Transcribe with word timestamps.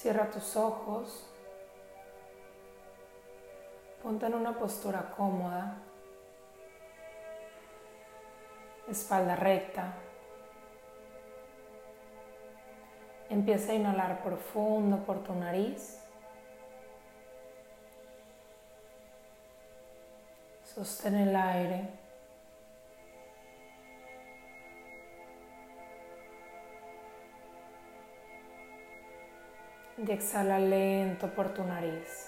Cierra 0.00 0.30
tus 0.30 0.56
ojos. 0.56 1.26
Ponte 4.02 4.24
en 4.24 4.32
una 4.32 4.58
postura 4.58 5.12
cómoda. 5.14 5.76
Espalda 8.88 9.36
recta. 9.36 9.92
Empieza 13.28 13.72
a 13.72 13.74
inhalar 13.74 14.22
profundo 14.22 15.04
por 15.04 15.22
tu 15.22 15.34
nariz. 15.34 16.02
Sostén 20.64 21.16
el 21.16 21.36
aire. 21.36 21.99
Y 30.02 30.10
exhala 30.12 30.58
lento 30.58 31.28
por 31.28 31.52
tu 31.52 31.62
nariz. 31.62 32.26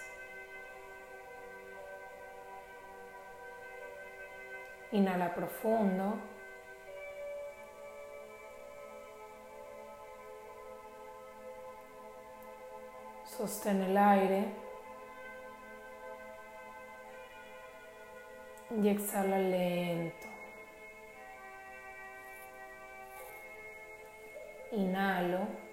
Inhala 4.91 5.35
profundo. 5.35 6.19
Sostén 13.25 13.81
el 13.81 13.97
aire. 13.97 14.45
Y 18.83 18.89
exhala 18.89 19.39
lento. 19.39 20.27
Inhalo. 24.73 25.72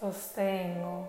Sostengo. 0.00 1.06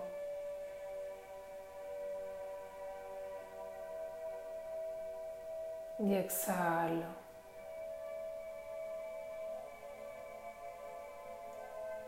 Y 5.98 6.14
exhalo. 6.14 7.06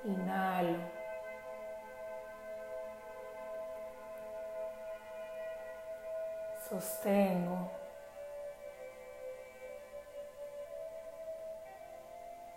Inhalo. 0.04 0.78
Sostengo. 6.68 7.70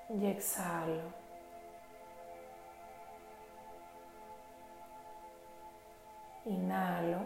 Y 0.09 0.25
exhalo. 0.25 1.26
Inhalo. 6.47 7.19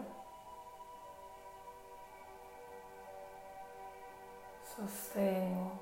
Sostengo. 4.64 5.72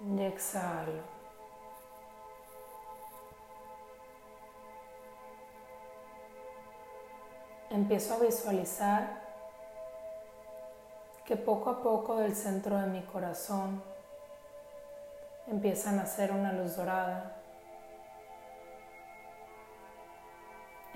Y 0.00 0.22
exhalo. 0.22 1.02
Empiezo 7.68 8.14
a 8.14 8.18
visualizar 8.18 9.22
que 11.26 11.36
poco 11.36 11.70
a 11.70 11.82
poco 11.82 12.16
del 12.16 12.34
centro 12.34 12.78
de 12.78 12.86
mi 12.86 13.02
corazón 13.02 13.82
empieza 15.46 15.90
a 15.90 15.92
nacer 15.92 16.32
una 16.32 16.52
luz 16.52 16.76
dorada. 16.76 17.42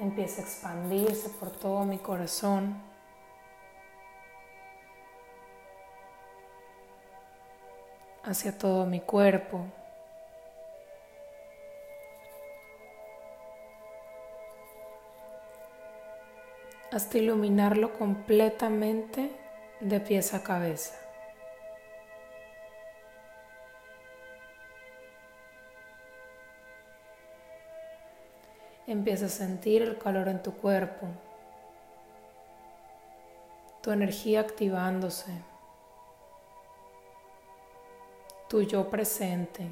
Empieza 0.00 0.40
a 0.40 0.44
expandirse 0.44 1.28
por 1.28 1.50
todo 1.50 1.84
mi 1.84 1.98
corazón. 1.98 2.88
hacia 8.22 8.56
todo 8.56 8.86
mi 8.86 9.00
cuerpo. 9.00 9.66
hasta 16.92 17.18
iluminarlo 17.18 17.92
completamente 17.96 19.30
de 19.80 20.00
pies 20.00 20.34
a 20.34 20.42
cabeza. 20.42 21.09
Empieza 28.90 29.26
a 29.26 29.28
sentir 29.28 29.82
el 29.82 29.98
calor 29.98 30.26
en 30.26 30.42
tu 30.42 30.52
cuerpo, 30.52 31.06
tu 33.80 33.92
energía 33.92 34.40
activándose, 34.40 35.30
tu 38.48 38.62
yo 38.62 38.90
presente, 38.90 39.64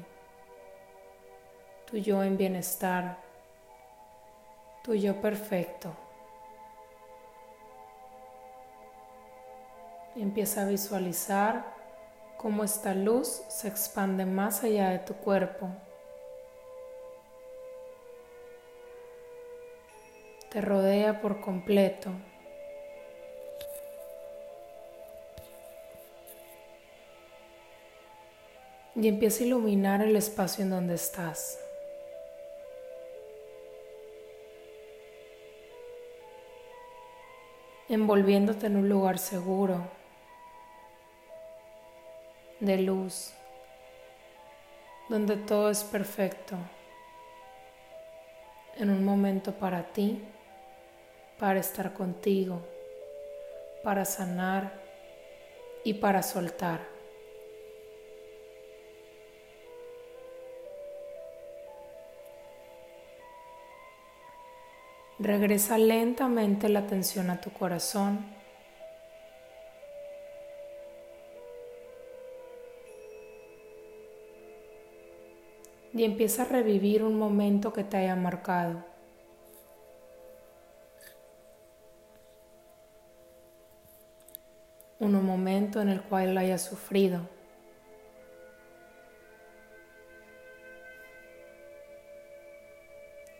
tu 1.85 1.97
yo 1.97 2.23
en 2.23 2.37
bienestar, 2.37 3.17
tu 4.85 4.93
yo 4.95 5.19
perfecto. 5.19 5.93
empieza 10.15 10.61
a 10.61 10.65
visualizar 10.65 11.73
cómo 12.37 12.63
esta 12.63 12.93
luz 12.93 13.41
se 13.49 13.67
expande 13.67 14.25
más 14.25 14.63
allá 14.63 14.91
de 14.91 14.99
tu 14.99 15.13
cuerpo. 15.15 15.67
Te 20.49 20.61
rodea 20.61 21.21
por 21.21 21.41
completo. 21.41 22.11
Y 28.95 29.07
empieza 29.07 29.43
a 29.43 29.47
iluminar 29.47 30.01
el 30.01 30.15
espacio 30.15 30.63
en 30.63 30.71
donde 30.71 30.95
estás. 30.95 31.59
envolviéndote 37.89 38.67
en 38.67 38.77
un 38.77 38.87
lugar 38.87 39.17
seguro, 39.17 39.81
de 42.59 42.77
luz, 42.77 43.33
donde 45.09 45.35
todo 45.37 45.71
es 45.71 45.83
perfecto, 45.83 46.55
en 48.77 48.91
un 48.91 49.03
momento 49.03 49.53
para 49.53 49.91
ti, 49.91 50.23
para 51.39 51.59
estar 51.59 51.93
contigo, 51.93 52.61
para 53.81 54.03
sanar 54.03 54.73
y 55.83 55.95
para 55.95 56.21
soltar. 56.21 56.81
Regresa 65.17 65.77
lentamente 65.77 66.69
la 66.69 66.79
atención 66.79 67.29
a 67.29 67.41
tu 67.41 67.51
corazón 67.51 68.25
y 75.93 76.03
empieza 76.05 76.43
a 76.43 76.45
revivir 76.45 77.03
un 77.03 77.17
momento 77.17 77.73
que 77.73 77.83
te 77.83 77.97
haya 77.97 78.15
marcado. 78.15 78.88
Un 85.17 85.25
momento 85.25 85.81
en 85.81 85.89
el 85.89 86.01
cual 86.03 86.35
lo 86.35 86.39
hayas 86.39 86.61
sufrido. 86.61 87.27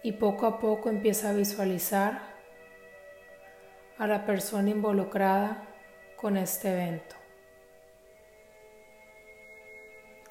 Y 0.02 0.14
poco 0.14 0.48
a 0.48 0.60
poco 0.60 0.90
empieza 0.90 1.30
a 1.30 1.34
visualizar 1.34 2.22
a 4.00 4.08
la 4.08 4.26
persona 4.26 4.72
involucrada 4.72 5.64
con 6.16 6.38
este 6.38 6.72
evento. 6.72 7.16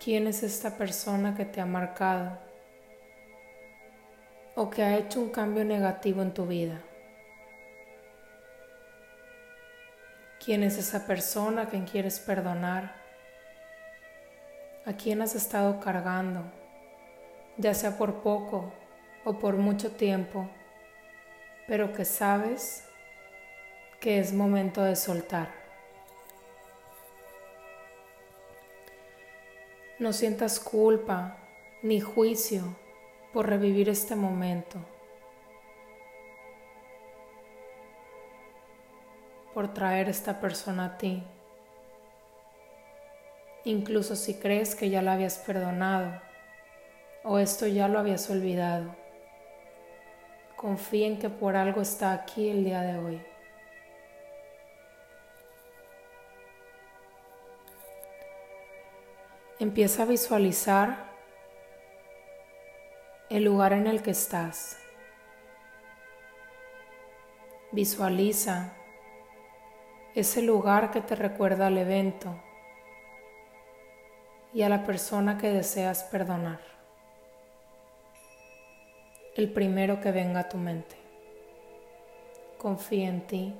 ¿Quién 0.02 0.26
es 0.26 0.42
esta 0.42 0.76
persona 0.76 1.36
que 1.36 1.44
te 1.44 1.60
ha 1.60 1.66
marcado 1.66 2.38
o 4.56 4.70
que 4.70 4.82
ha 4.82 4.96
hecho 4.96 5.20
un 5.20 5.30
cambio 5.30 5.64
negativo 5.64 6.22
en 6.22 6.34
tu 6.34 6.46
vida? 6.46 6.80
¿Quién 10.48 10.62
es 10.62 10.78
esa 10.78 11.06
persona 11.06 11.64
a 11.64 11.66
quien 11.68 11.84
quieres 11.84 12.18
perdonar? 12.20 12.94
¿A 14.86 14.94
quién 14.94 15.20
has 15.20 15.34
estado 15.34 15.78
cargando? 15.78 16.42
Ya 17.58 17.74
sea 17.74 17.98
por 17.98 18.22
poco 18.22 18.72
o 19.26 19.38
por 19.38 19.56
mucho 19.58 19.90
tiempo, 19.90 20.48
pero 21.66 21.92
que 21.92 22.06
sabes 22.06 22.82
que 24.00 24.20
es 24.20 24.32
momento 24.32 24.82
de 24.82 24.96
soltar. 24.96 25.50
No 29.98 30.14
sientas 30.14 30.58
culpa 30.58 31.36
ni 31.82 32.00
juicio 32.00 32.74
por 33.34 33.50
revivir 33.50 33.90
este 33.90 34.16
momento, 34.16 34.78
por 39.58 39.74
traer 39.74 40.08
esta 40.08 40.38
persona 40.38 40.84
a 40.84 40.98
ti, 40.98 41.20
incluso 43.64 44.14
si 44.14 44.34
crees 44.38 44.76
que 44.76 44.88
ya 44.88 45.02
la 45.02 45.14
habías 45.14 45.38
perdonado 45.38 46.22
o 47.24 47.40
esto 47.40 47.66
ya 47.66 47.88
lo 47.88 47.98
habías 47.98 48.30
olvidado. 48.30 48.94
Confía 50.54 51.08
en 51.08 51.18
que 51.18 51.28
por 51.28 51.56
algo 51.56 51.80
está 51.80 52.12
aquí 52.12 52.48
el 52.48 52.62
día 52.62 52.82
de 52.82 52.98
hoy. 53.00 53.20
Empieza 59.58 60.04
a 60.04 60.06
visualizar 60.06 61.10
el 63.28 63.42
lugar 63.42 63.72
en 63.72 63.88
el 63.88 64.02
que 64.02 64.12
estás. 64.12 64.78
Visualiza 67.72 68.77
ese 70.20 70.42
lugar 70.42 70.90
que 70.90 71.00
te 71.00 71.14
recuerda 71.14 71.68
al 71.68 71.78
evento 71.78 72.34
y 74.52 74.62
a 74.62 74.68
la 74.68 74.84
persona 74.84 75.38
que 75.38 75.50
deseas 75.50 76.02
perdonar. 76.04 76.60
El 79.36 79.52
primero 79.52 80.00
que 80.00 80.10
venga 80.10 80.40
a 80.40 80.48
tu 80.48 80.56
mente. 80.56 80.96
Confía 82.58 83.08
en 83.08 83.26
ti. 83.26 83.54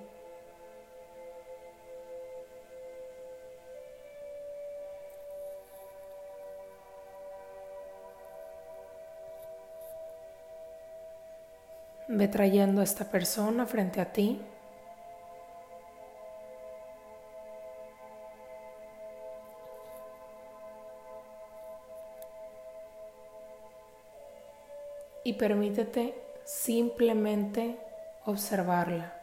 Ve 12.08 12.26
trayendo 12.26 12.80
a 12.80 12.84
esta 12.84 13.04
persona 13.04 13.66
frente 13.66 14.00
a 14.00 14.12
ti. 14.12 14.40
Permítete 25.38 26.14
simplemente 26.44 27.78
observarla. 28.24 29.14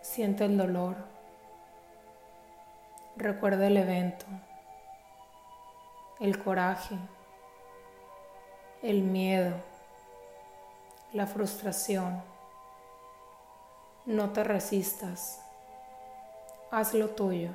Siente 0.00 0.44
el 0.44 0.56
dolor. 0.56 0.96
Recuerda 3.16 3.66
el 3.66 3.76
evento, 3.76 4.26
el 6.20 6.42
coraje, 6.42 6.96
el 8.82 9.02
miedo 9.02 9.54
la 11.16 11.26
frustración. 11.26 12.22
No 14.04 14.30
te 14.34 14.44
resistas. 14.44 15.42
Haz 16.70 16.92
lo 16.92 17.08
tuyo. 17.08 17.50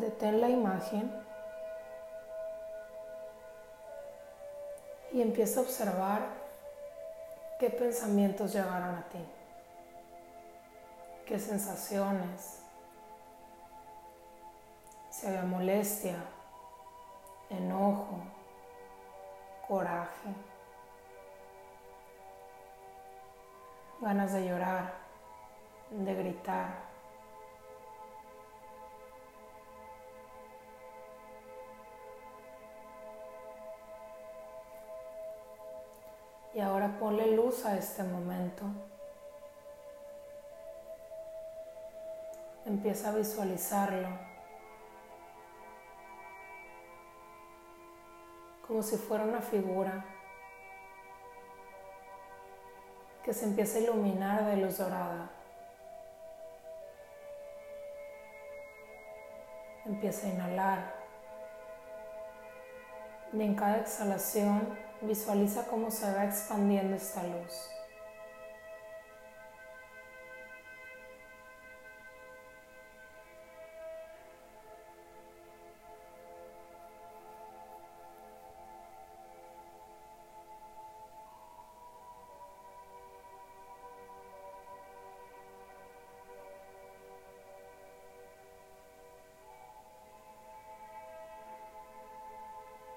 Detén 0.00 0.40
la 0.40 0.48
imagen 0.48 1.12
y 5.12 5.22
empieza 5.22 5.60
a 5.60 5.62
observar 5.62 6.20
qué 7.58 7.70
pensamientos 7.70 8.52
llegaron 8.52 8.94
a 8.94 9.08
ti, 9.08 9.24
qué 11.26 11.38
sensaciones, 11.38 12.62
si 15.10 15.26
había 15.26 15.42
molestia, 15.42 16.16
enojo, 17.50 18.20
coraje, 19.66 20.28
ganas 24.00 24.32
de 24.32 24.46
llorar, 24.46 24.94
de 25.90 26.14
gritar. 26.14 26.87
Y 36.58 36.60
ahora 36.60 36.88
ponle 36.98 37.36
luz 37.36 37.64
a 37.64 37.78
este 37.78 38.02
momento. 38.02 38.64
Empieza 42.66 43.10
a 43.10 43.14
visualizarlo 43.14 44.08
como 48.66 48.82
si 48.82 48.96
fuera 48.96 49.22
una 49.22 49.40
figura 49.40 50.04
que 53.22 53.32
se 53.32 53.44
empieza 53.44 53.78
a 53.78 53.82
iluminar 53.82 54.44
de 54.46 54.56
luz 54.56 54.78
dorada. 54.78 55.30
Empieza 59.86 60.26
a 60.26 60.30
inhalar 60.30 60.94
y 63.32 63.42
en 63.42 63.54
cada 63.54 63.78
exhalación 63.78 64.87
visualiza 65.02 65.66
cómo 65.66 65.90
se 65.90 66.10
va 66.12 66.24
expandiendo 66.24 66.96
esta 66.96 67.22
luz. 67.22 67.70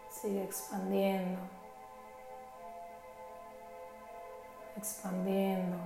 Sigue 0.09 0.43
expandiendo, 0.43 1.39
expandiendo. 4.81 5.77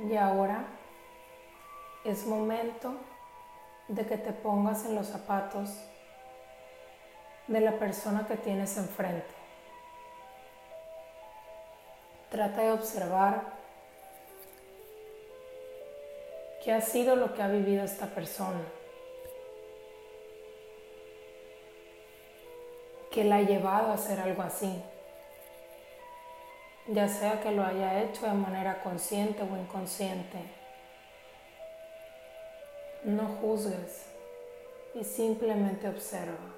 Y 0.00 0.16
ahora 0.16 0.64
es 2.04 2.24
momento 2.24 2.94
de 3.88 4.06
que 4.06 4.16
te 4.16 4.32
pongas 4.32 4.84
en 4.84 4.94
los 4.94 5.06
zapatos 5.08 5.70
de 7.46 7.60
la 7.60 7.72
persona 7.72 8.26
que 8.26 8.36
tienes 8.36 8.76
enfrente. 8.76 9.34
Trata 12.30 12.62
de 12.62 12.72
observar 12.72 13.42
qué 16.62 16.72
ha 16.72 16.80
sido 16.80 17.16
lo 17.16 17.34
que 17.34 17.42
ha 17.42 17.48
vivido 17.48 17.84
esta 17.84 18.06
persona, 18.06 18.60
qué 23.10 23.24
la 23.24 23.36
ha 23.36 23.42
llevado 23.42 23.90
a 23.90 23.94
hacer 23.94 24.20
algo 24.20 24.42
así 24.42 24.82
ya 26.88 27.06
sea 27.06 27.40
que 27.40 27.52
lo 27.52 27.64
haya 27.64 28.02
hecho 28.02 28.26
de 28.26 28.32
manera 28.32 28.82
consciente 28.82 29.42
o 29.42 29.56
inconsciente. 29.56 30.57
No 33.08 33.26
juzgues 33.40 34.02
y 34.94 35.02
simplemente 35.02 35.88
observa. 35.88 36.57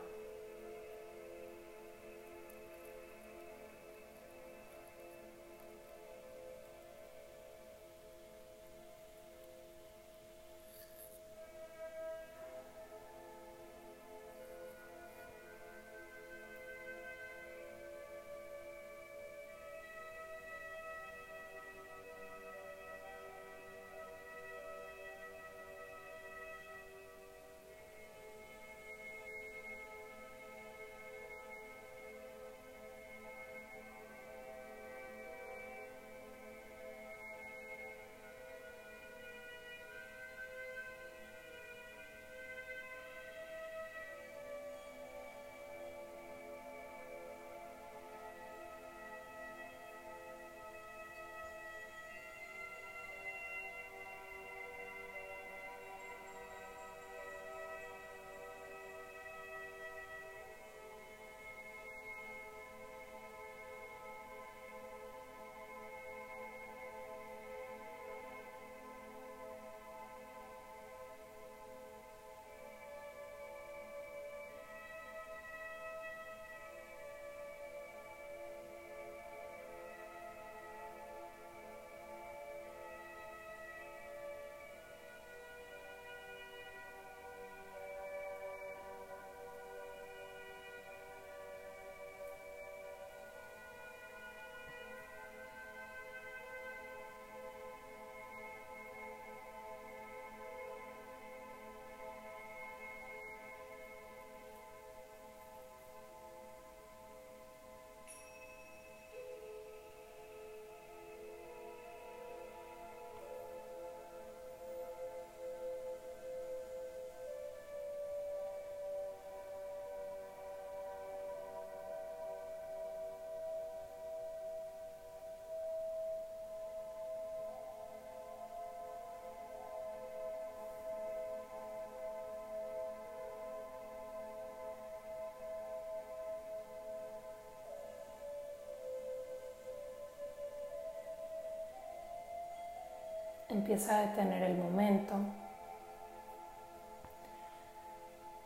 Empieza 143.50 143.99
a 143.99 144.00
detener 144.02 144.45
el 144.45 144.57
momento. 144.57 145.14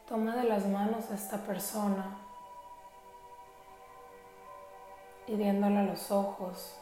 Toma 0.09 0.35
de 0.35 0.45
las 0.45 0.67
manos 0.67 1.11
a 1.11 1.15
esta 1.15 1.39
persona 1.39 2.17
y 5.27 5.35
viéndola 5.37 5.81
a 5.81 5.85
los 5.85 6.11
ojos, 6.11 6.79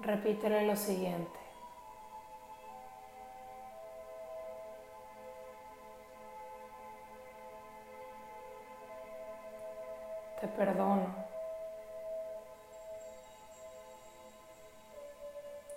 repítele 0.00 0.66
lo 0.66 0.76
siguiente. 0.76 1.38
Te 10.40 10.48
perdono. 10.48 11.23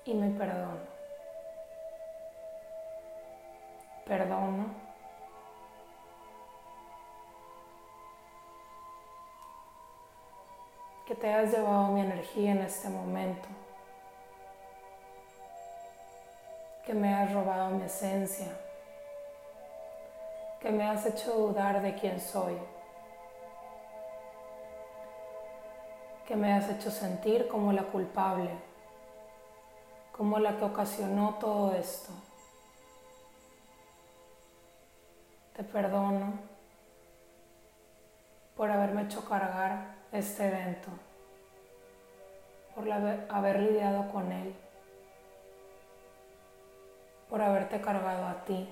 Y 0.08 0.14
me 0.14 0.30
perdono. 0.30 0.80
Perdono. 4.06 4.66
Que 11.06 11.14
te 11.14 11.34
has 11.34 11.52
llevado 11.52 11.88
mi 11.90 12.02
energía 12.02 12.52
en 12.52 12.60
este 12.60 12.88
momento. 12.88 13.50
Que 16.86 16.94
me 16.94 17.14
has 17.14 17.34
robado 17.34 17.72
mi 17.72 17.84
esencia. 17.84 18.48
Que 20.62 20.72
me 20.72 20.88
has 20.88 21.06
hecho 21.06 21.34
dudar 21.34 21.82
de 21.82 21.94
quién 21.96 22.22
soy. 22.22 22.58
Que 26.26 26.36
me 26.38 26.54
has 26.54 26.70
hecho 26.70 26.92
sentir 26.92 27.50
como 27.50 27.74
la 27.74 27.84
culpable 27.84 28.52
como 30.18 30.40
la 30.40 30.58
que 30.58 30.66
ocasionó 30.66 31.36
todo 31.40 31.74
esto. 31.76 32.12
Te 35.56 35.64
perdono 35.64 36.34
por 38.56 38.72
haberme 38.72 39.04
hecho 39.04 39.24
cargar 39.24 39.96
este 40.12 40.48
evento, 40.48 40.90
por 42.74 42.92
haber 42.92 43.60
lidiado 43.60 44.12
con 44.12 44.32
él, 44.32 44.56
por 47.30 47.42
haberte 47.42 47.80
cargado 47.80 48.26
a 48.26 48.44
ti. 48.46 48.68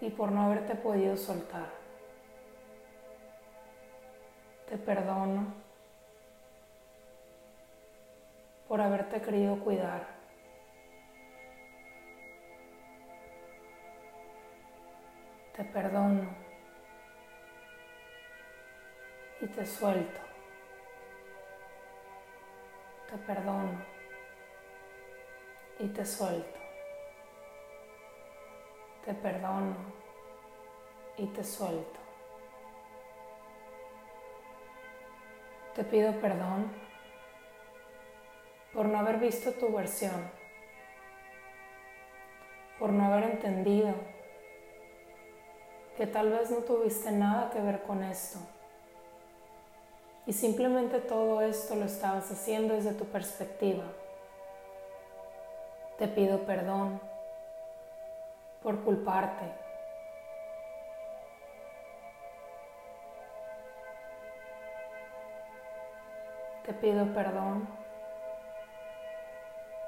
y 0.00 0.10
por 0.10 0.30
no 0.30 0.42
haberte 0.42 0.74
podido 0.74 1.16
soltar. 1.16 1.70
Te 4.68 4.76
perdono 4.76 5.63
por 8.74 8.80
haberte 8.80 9.22
querido 9.22 9.56
cuidar. 9.60 10.04
Te 15.56 15.62
perdono 15.62 16.28
y 19.40 19.46
te 19.46 19.64
suelto. 19.64 20.20
Te 23.08 23.16
perdono 23.18 23.80
y 25.78 25.86
te 25.90 26.04
suelto. 26.04 26.58
Te 29.04 29.14
perdono 29.14 29.76
y 31.16 31.26
te 31.28 31.44
suelto. 31.44 32.00
Te 35.76 35.84
pido 35.84 36.12
perdón 36.20 36.83
por 38.74 38.86
no 38.86 38.98
haber 38.98 39.18
visto 39.18 39.52
tu 39.52 39.72
versión, 39.72 40.30
por 42.78 42.90
no 42.90 43.04
haber 43.04 43.30
entendido 43.30 43.94
que 45.96 46.08
tal 46.08 46.30
vez 46.30 46.50
no 46.50 46.58
tuviste 46.58 47.12
nada 47.12 47.50
que 47.50 47.60
ver 47.60 47.82
con 47.82 48.02
esto 48.02 48.40
y 50.26 50.32
simplemente 50.32 50.98
todo 51.00 51.40
esto 51.42 51.76
lo 51.76 51.84
estabas 51.84 52.30
haciendo 52.30 52.74
desde 52.74 52.94
tu 52.94 53.04
perspectiva. 53.04 53.84
Te 55.98 56.08
pido 56.08 56.40
perdón 56.44 57.00
por 58.62 58.82
culparte. 58.82 59.44
Te 66.64 66.72
pido 66.72 67.12
perdón 67.12 67.83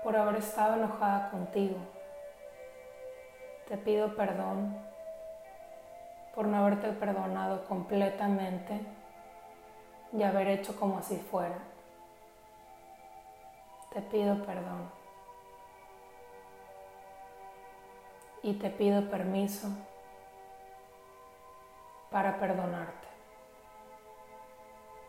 por 0.06 0.14
haber 0.14 0.36
estado 0.36 0.76
enojada 0.76 1.30
contigo. 1.32 1.78
Te 3.66 3.76
pido 3.76 4.14
perdón 4.14 4.78
por 6.32 6.46
no 6.46 6.58
haberte 6.58 6.92
perdonado 6.92 7.64
completamente 7.64 8.82
y 10.12 10.22
haber 10.22 10.46
hecho 10.46 10.78
como 10.78 11.02
si 11.02 11.16
fuera. 11.16 11.58
Te 13.92 14.00
pido 14.00 14.44
perdón. 14.44 14.88
y 18.44 18.54
te 18.54 18.70
pido 18.70 19.10
permiso 19.10 19.66
para 22.12 22.38
perdonarte, 22.38 23.08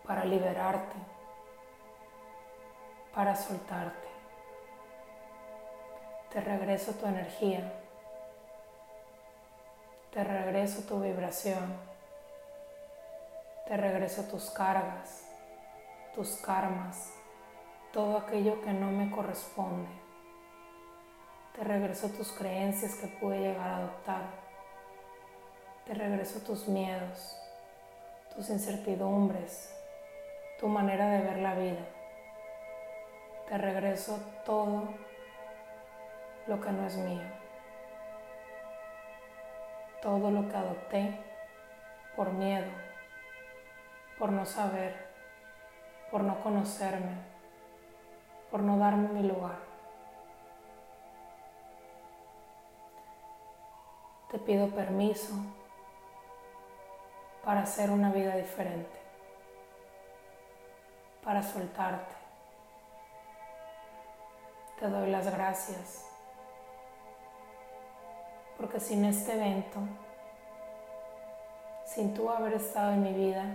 para 0.08 0.26
liberarte, 0.26 0.96
para 3.14 3.36
soltarte. 3.36 4.07
Te 6.38 6.44
regreso 6.44 6.92
tu 6.92 7.08
energía, 7.08 7.74
te 10.14 10.24
regreso 10.24 10.84
tu 10.84 11.02
vibración, 11.02 11.76
te 13.66 13.76
regreso 13.76 14.22
tus 14.26 14.52
cargas, 14.52 15.24
tus 16.14 16.36
karmas, 16.36 17.12
todo 17.92 18.18
aquello 18.18 18.62
que 18.62 18.72
no 18.72 18.92
me 18.92 19.10
corresponde 19.10 19.90
te 21.56 21.64
regreso 21.64 22.10
tus 22.10 22.32
creencias 22.34 22.94
que 22.94 23.08
pude 23.08 23.40
llegar 23.40 23.68
a 23.68 23.78
adoptar. 23.78 24.22
Te 25.88 25.96
regreso 25.96 26.40
tus 26.42 26.68
miedos, 26.68 27.36
tus 28.36 28.52
incertidumbres, 28.52 29.76
tu 30.60 30.68
manera 30.68 31.10
de 31.14 31.22
ver 31.24 31.38
la 31.40 31.56
vida. 31.56 31.84
Te 33.50 33.58
regreso 33.58 34.20
todo 34.46 34.84
lo 36.48 36.60
que 36.62 36.72
no 36.72 36.86
es 36.86 36.96
mío. 36.98 37.28
Todo 40.02 40.32
lo 40.32 40.48
que 40.50 40.56
adopté 40.56 41.20
por 42.16 42.32
miedo, 42.32 42.72
por 44.18 44.32
no 44.32 44.46
saber, 44.46 44.96
por 46.12 46.24
no 46.24 46.42
conocerme, 46.42 47.18
por 48.50 48.62
no 48.62 48.78
darme 48.78 49.10
mi 49.10 49.28
lugar. 49.28 49.68
te 54.30 54.40
pido 54.40 54.70
permiso 54.70 55.34
para 57.44 57.62
hacer 57.62 57.90
una 57.90 58.12
vida 58.12 58.36
diferente, 58.36 59.00
para 61.24 61.42
soltarte. 61.42 62.14
Te 64.80 64.90
doy 64.90 65.10
las 65.10 65.32
gracias 65.32 66.06
porque 68.58 68.80
sin 68.80 69.06
este 69.06 69.34
evento, 69.34 69.80
sin 71.86 72.14
tú 72.14 72.30
haber 72.30 72.54
estado 72.54 72.94
en 72.94 73.04
mi 73.04 73.14
vida, 73.14 73.46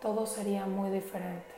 todo 0.00 0.26
sería 0.26 0.66
muy 0.66 0.90
diferente. 0.90 1.54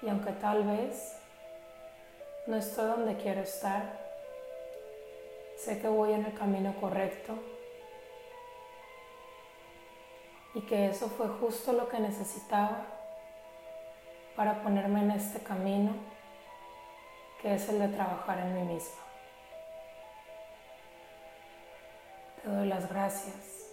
Y 0.00 0.08
aunque 0.08 0.32
tal 0.32 0.64
vez 0.64 1.16
no 2.46 2.56
estoy 2.56 2.86
donde 2.86 3.16
quiero 3.16 3.42
estar, 3.42 4.00
sé 5.56 5.78
que 5.78 5.86
voy 5.86 6.12
en 6.12 6.24
el 6.24 6.34
camino 6.34 6.74
correcto 6.80 7.38
y 10.54 10.60
que 10.62 10.86
eso 10.86 11.08
fue 11.08 11.28
justo 11.28 11.72
lo 11.72 11.88
que 11.88 11.98
necesitaba 11.98 12.86
para 14.36 14.62
ponerme 14.62 15.00
en 15.00 15.12
este 15.12 15.40
camino 15.40 15.92
que 17.40 17.54
es 17.54 17.68
el 17.68 17.80
de 17.80 17.88
trabajar 17.88 18.38
en 18.38 18.54
mí 18.54 18.74
misma. 18.74 19.02
Te 22.42 22.48
doy 22.48 22.66
las 22.68 22.88
gracias 22.88 23.68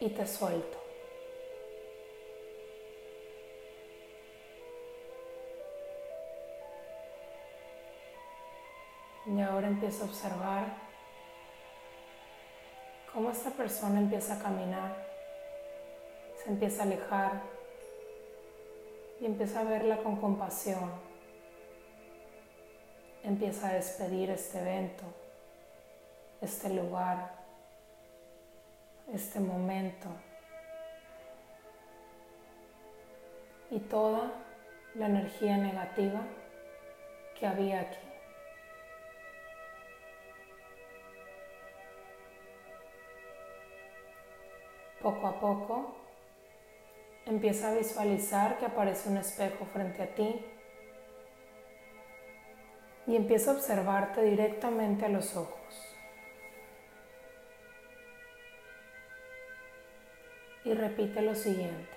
y 0.00 0.10
te 0.10 0.26
suelto. 0.26 0.78
Y 9.26 9.40
ahora 9.40 9.66
empiezo 9.66 10.04
a 10.04 10.06
observar 10.06 10.85
cómo 13.16 13.30
esta 13.30 13.48
persona 13.48 13.98
empieza 13.98 14.34
a 14.34 14.38
caminar, 14.38 14.94
se 16.44 16.50
empieza 16.50 16.82
a 16.82 16.84
alejar 16.84 17.40
y 19.18 19.24
empieza 19.24 19.60
a 19.60 19.64
verla 19.64 19.96
con 20.02 20.16
compasión. 20.16 20.90
Empieza 23.24 23.70
a 23.70 23.72
despedir 23.72 24.28
este 24.28 24.60
evento, 24.60 25.04
este 26.42 26.68
lugar, 26.68 27.32
este 29.14 29.40
momento 29.40 30.08
y 33.70 33.78
toda 33.78 34.30
la 34.94 35.06
energía 35.06 35.56
negativa 35.56 36.20
que 37.40 37.46
había 37.46 37.80
aquí. 37.80 38.05
Poco 45.06 45.28
a 45.28 45.38
poco 45.38 45.94
empieza 47.26 47.70
a 47.70 47.74
visualizar 47.76 48.58
que 48.58 48.66
aparece 48.66 49.08
un 49.08 49.18
espejo 49.18 49.64
frente 49.66 50.02
a 50.02 50.12
ti 50.12 50.44
y 53.06 53.14
empieza 53.14 53.52
a 53.52 53.54
observarte 53.54 54.20
directamente 54.24 55.04
a 55.04 55.08
los 55.08 55.36
ojos. 55.36 55.96
Y 60.64 60.74
repite 60.74 61.22
lo 61.22 61.36
siguiente. 61.36 61.96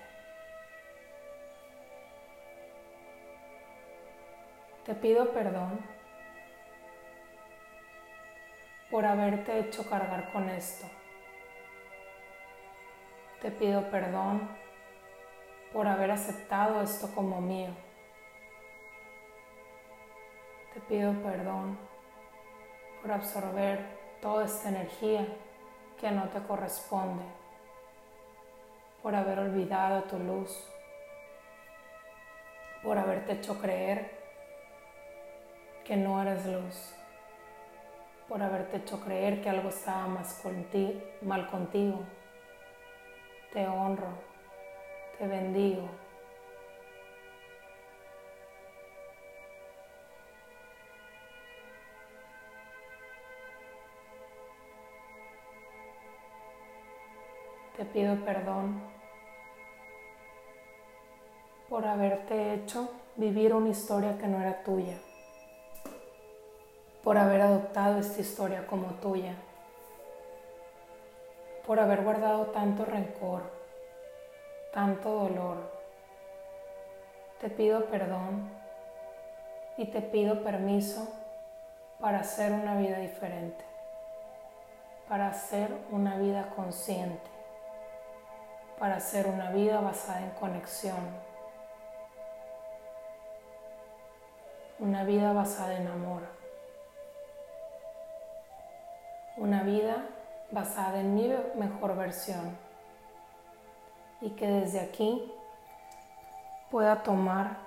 Te 4.86 4.94
pido 4.94 5.32
perdón 5.32 5.84
por 8.88 9.04
haberte 9.04 9.58
hecho 9.58 9.90
cargar 9.90 10.32
con 10.32 10.48
esto. 10.48 10.86
Te 13.40 13.50
pido 13.50 13.90
perdón 13.90 14.50
por 15.72 15.88
haber 15.88 16.10
aceptado 16.10 16.82
esto 16.82 17.10
como 17.14 17.40
mío. 17.40 17.70
Te 20.74 20.80
pido 20.80 21.14
perdón 21.22 21.78
por 23.00 23.12
absorber 23.12 23.98
toda 24.20 24.44
esta 24.44 24.68
energía 24.68 25.26
que 25.98 26.10
no 26.10 26.28
te 26.28 26.42
corresponde, 26.42 27.24
por 29.02 29.14
haber 29.14 29.38
olvidado 29.38 30.02
tu 30.02 30.18
luz, 30.18 30.70
por 32.82 32.98
haberte 32.98 33.32
hecho 33.32 33.58
creer 33.58 34.20
que 35.82 35.96
no 35.96 36.20
eres 36.20 36.44
luz, 36.44 36.94
por 38.28 38.42
haberte 38.42 38.76
hecho 38.76 39.00
creer 39.00 39.40
que 39.40 39.48
algo 39.48 39.70
estaba 39.70 40.06
mal 41.22 41.46
contigo 41.46 42.04
te 43.52 43.66
honro, 43.66 44.06
te 45.18 45.26
bendigo. 45.26 45.88
Te 57.76 57.84
pido 57.86 58.14
perdón 58.24 58.82
por 61.68 61.86
haberte 61.86 62.54
hecho 62.54 62.90
vivir 63.16 63.54
una 63.54 63.70
historia 63.70 64.18
que 64.18 64.26
no 64.26 64.40
era 64.40 64.62
tuya, 64.62 64.98
por 67.02 67.16
haber 67.16 67.40
adoptado 67.40 67.98
esta 67.98 68.20
historia 68.20 68.66
como 68.66 68.88
tuya 69.00 69.34
por 71.70 71.78
haber 71.78 72.02
guardado 72.02 72.46
tanto 72.46 72.84
rencor, 72.84 73.42
tanto 74.72 75.08
dolor. 75.08 75.70
Te 77.40 77.48
pido 77.48 77.84
perdón 77.84 78.50
y 79.76 79.84
te 79.84 80.02
pido 80.02 80.42
permiso 80.42 81.08
para 82.00 82.18
hacer 82.18 82.50
una 82.50 82.74
vida 82.74 82.98
diferente, 82.98 83.64
para 85.08 85.28
hacer 85.28 85.72
una 85.92 86.18
vida 86.18 86.50
consciente, 86.56 87.30
para 88.76 88.96
hacer 88.96 89.28
una 89.28 89.52
vida 89.52 89.80
basada 89.80 90.22
en 90.22 90.30
conexión, 90.30 90.98
una 94.80 95.04
vida 95.04 95.32
basada 95.32 95.76
en 95.76 95.86
amor, 95.86 96.22
una 99.36 99.62
vida 99.62 100.04
basada 100.50 101.00
en 101.00 101.14
mi 101.14 101.28
mejor 101.56 101.96
versión. 101.96 102.56
Y 104.20 104.30
que 104.30 104.46
desde 104.46 104.80
aquí 104.80 105.32
pueda 106.70 107.02
tomar 107.02 107.58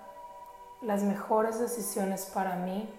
las 0.81 1.03
mejores 1.03 1.59
decisiones 1.59 2.25
para 2.33 2.55
mí, 2.55 2.89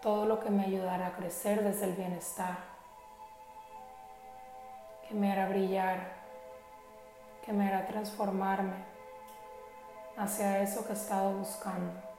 todo 0.00 0.26
lo 0.26 0.40
que 0.40 0.50
me 0.50 0.64
ayudará 0.64 1.08
a 1.08 1.12
crecer 1.12 1.62
desde 1.62 1.86
el 1.86 1.92
bienestar, 1.92 2.58
que 5.08 5.14
me 5.14 5.32
hará 5.32 5.48
brillar, 5.48 6.24
que 7.44 7.52
me 7.52 7.68
hará 7.68 7.86
transformarme 7.86 8.84
hacia 10.16 10.60
eso 10.60 10.84
que 10.84 10.92
he 10.92 10.96
estado 10.96 11.32
buscando. 11.32 12.13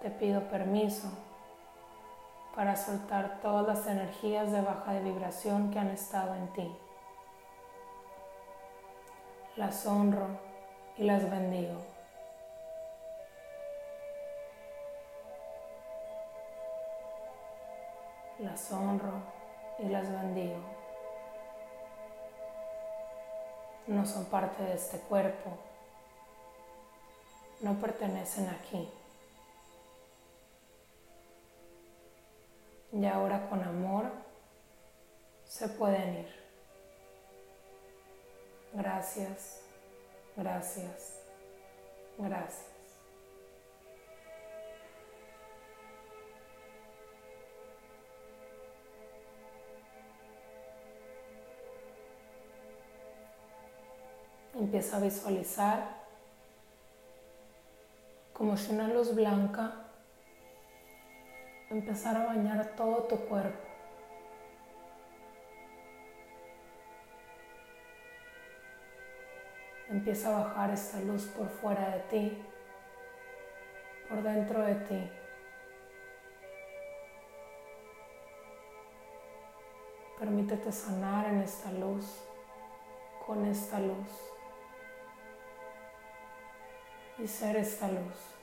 Te 0.00 0.10
pido 0.10 0.48
permiso 0.48 1.08
para 2.54 2.76
soltar 2.76 3.40
todas 3.42 3.66
las 3.66 3.86
energías 3.86 4.50
de 4.50 4.60
baja 4.62 4.92
de 4.92 5.00
vibración 5.00 5.70
que 5.70 5.78
han 5.78 5.88
estado 5.88 6.34
en 6.34 6.48
ti. 6.52 6.76
Las 9.56 9.86
honro 9.86 10.26
y 10.96 11.04
las 11.04 11.30
bendigo. 11.30 11.80
Las 18.38 18.72
honro 18.72 19.22
y 19.78 19.84
las 19.84 20.10
bendigo. 20.10 20.60
No 23.86 24.06
son 24.06 24.24
parte 24.26 24.62
de 24.62 24.74
este 24.74 24.98
cuerpo. 24.98 25.50
No 27.60 27.74
pertenecen 27.74 28.48
aquí. 28.48 28.88
Y 32.92 33.06
ahora 33.06 33.48
con 33.48 33.62
amor 33.62 34.10
se 35.44 35.68
pueden 35.68 36.18
ir. 36.18 36.40
Gracias, 38.72 39.60
gracias, 40.36 41.20
gracias. 42.18 42.66
Empieza 54.54 54.98
a 54.98 55.00
visualizar 55.00 56.00
como 58.32 58.56
si 58.56 58.72
una 58.72 58.88
luz 58.88 59.14
blanca 59.14 59.89
empezar 61.70 62.16
a 62.16 62.26
bañar 62.26 62.66
todo 62.76 63.04
tu 63.04 63.16
cuerpo. 63.26 63.68
Empieza 69.88 70.28
a 70.28 70.44
bajar 70.44 70.70
esta 70.70 71.00
luz 71.00 71.26
por 71.26 71.48
fuera 71.48 71.90
de 71.90 72.00
ti, 72.00 72.42
por 74.08 74.22
dentro 74.22 74.62
de 74.62 74.74
ti. 74.74 75.10
Permítete 80.18 80.70
sanar 80.70 81.26
en 81.26 81.40
esta 81.40 81.72
luz, 81.72 82.22
con 83.26 83.44
esta 83.46 83.80
luz 83.80 84.08
y 87.18 87.26
ser 87.26 87.56
esta 87.56 87.88
luz. 87.88 88.39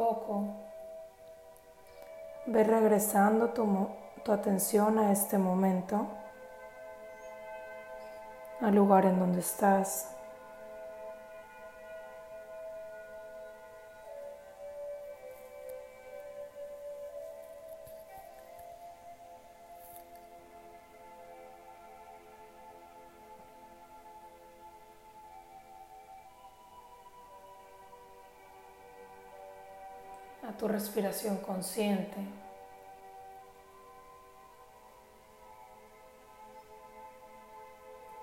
Poco. 0.00 0.44
Ve 2.46 2.64
regresando 2.64 3.50
tu, 3.50 3.88
tu 4.24 4.32
atención 4.32 4.98
a 4.98 5.12
este 5.12 5.36
momento, 5.36 6.06
al 8.62 8.74
lugar 8.74 9.04
en 9.04 9.18
donde 9.18 9.40
estás. 9.40 10.16
Tu 30.60 30.68
respiración 30.68 31.38
consciente. 31.38 32.18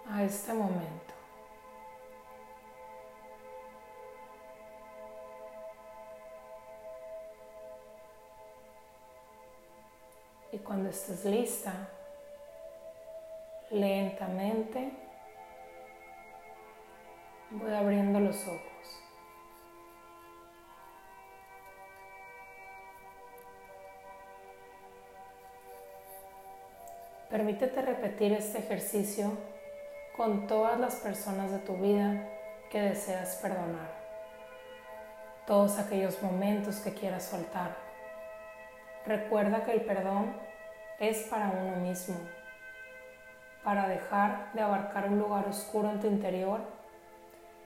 A 0.07 0.23
este 0.23 0.53
momento. 0.53 1.13
Y 10.51 10.59
cuando 10.59 10.89
estés 10.89 11.25
lista, 11.25 11.73
lentamente 13.71 14.91
voy 17.49 17.73
abriendo 17.73 18.19
los 18.19 18.47
ojos. 18.47 19.06
Permítete 27.29 27.81
repetir 27.81 28.31
este 28.31 28.59
ejercicio 28.59 29.33
con 30.15 30.47
todas 30.47 30.79
las 30.79 30.95
personas 30.95 31.51
de 31.51 31.59
tu 31.59 31.75
vida 31.75 32.23
que 32.69 32.81
deseas 32.81 33.35
perdonar. 33.41 33.91
Todos 35.45 35.77
aquellos 35.77 36.23
momentos 36.23 36.77
que 36.77 36.93
quieras 36.93 37.25
soltar. 37.25 37.75
Recuerda 39.05 39.65
que 39.65 39.73
el 39.73 39.81
perdón 39.81 40.33
es 40.99 41.23
para 41.23 41.49
uno 41.49 41.75
mismo, 41.75 42.15
para 43.61 43.89
dejar 43.89 44.53
de 44.53 44.61
abarcar 44.61 45.09
un 45.09 45.19
lugar 45.19 45.49
oscuro 45.49 45.89
en 45.91 45.99
tu 45.99 46.07
interior 46.07 46.61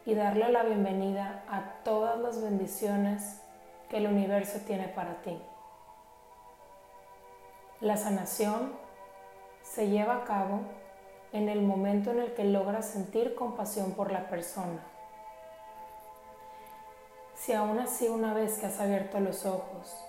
y 0.07 0.15
darle 0.15 0.51
la 0.51 0.63
bienvenida 0.63 1.43
a 1.47 1.83
todas 1.83 2.17
las 2.19 2.41
bendiciones 2.41 3.41
que 3.89 3.97
el 3.97 4.07
universo 4.07 4.59
tiene 4.65 4.87
para 4.87 5.21
ti. 5.21 5.39
La 7.79 7.95
sanación 7.97 8.80
se 9.63 9.89
lleva 9.89 10.17
a 10.17 10.23
cabo 10.25 10.61
en 11.33 11.49
el 11.49 11.61
momento 11.61 12.11
en 12.11 12.19
el 12.19 12.33
que 12.33 12.43
logras 12.43 12.89
sentir 12.89 13.35
compasión 13.35 13.93
por 13.93 14.11
la 14.11 14.29
persona. 14.29 14.85
Si 17.35 17.53
aún 17.53 17.79
así 17.79 18.07
una 18.07 18.33
vez 18.33 18.59
que 18.59 18.67
has 18.67 18.79
abierto 18.79 19.19
los 19.19 19.45
ojos 19.45 20.05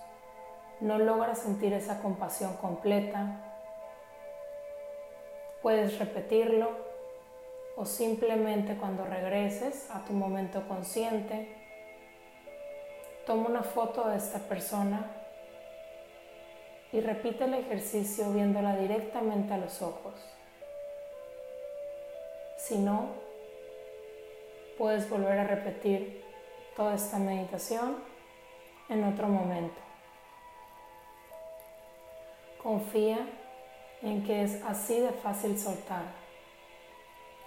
no 0.79 0.99
logras 0.99 1.39
sentir 1.39 1.71
esa 1.73 2.01
compasión 2.01 2.57
completa, 2.57 3.39
puedes 5.61 5.97
repetirlo 5.97 6.69
o 7.77 7.85
simplemente 7.85 8.75
cuando 8.75 9.05
regreses 9.05 9.89
a 9.91 10.03
tu 10.03 10.13
momento 10.13 10.67
consciente, 10.67 11.55
toma 13.25 13.47
una 13.47 13.63
foto 13.63 14.09
de 14.09 14.17
esta 14.17 14.39
persona 14.39 15.22
y 16.93 17.01
repite 17.01 17.45
el 17.45 17.55
ejercicio 17.55 18.31
viéndola 18.31 18.77
directamente 18.77 19.51
a 19.51 19.57
los 19.57 19.81
ojos. 19.81 20.13
Si 22.55 22.77
no, 22.77 23.07
puedes 24.77 25.09
volver 25.09 25.39
a 25.39 25.43
repetir 25.43 26.23
toda 26.75 26.93
esta 26.93 27.17
meditación 27.17 27.97
en 28.89 29.03
otro 29.05 29.27
momento. 29.27 29.81
Confía 32.61 33.27
en 34.03 34.23
que 34.23 34.43
es 34.43 34.63
así 34.63 34.99
de 34.99 35.11
fácil 35.11 35.57
soltar, 35.59 36.03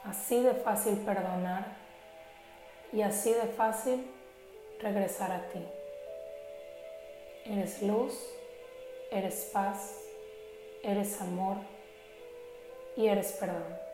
así 0.04 0.42
de 0.42 0.54
fácil 0.54 0.98
perdonar 0.98 1.76
y 2.92 3.02
así 3.02 3.32
de 3.32 3.46
fácil 3.46 4.10
regresar 4.80 5.30
a 5.30 5.48
ti. 5.50 5.64
Eres 7.44 7.80
luz 7.80 8.36
eres 9.10 9.50
paz, 9.52 10.02
eres 10.82 11.20
amor 11.20 11.56
y 12.96 13.06
eres 13.06 13.32
perdón. 13.32 13.85